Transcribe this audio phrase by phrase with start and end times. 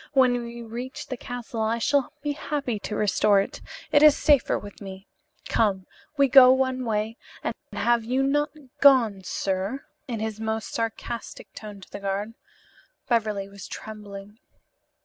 [0.13, 3.61] When we reach the castle I shall be happy to restore it.
[3.91, 5.05] It is safer with me.
[5.47, 5.85] Come,
[6.17, 11.81] we go one way and have you not gone, sir?" in his most sarcastic tone
[11.81, 12.33] to the guard.
[13.09, 14.39] Beverly was trembling.